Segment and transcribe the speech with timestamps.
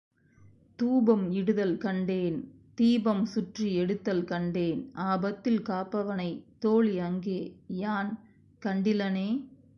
[0.79, 2.39] தூபம் இடுதல் கண்டேன்
[2.75, 7.39] தீபம் சுற்றி எடுத்தல் கண்டேன் ஆபத்தில் காப்பவனைத் தோழி அங்கே
[7.67, 8.11] யான்
[8.61, 9.29] கண்டிலனே.